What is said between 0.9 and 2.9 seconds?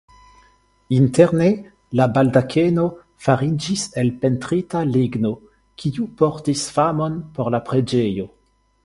Interne la baldakeno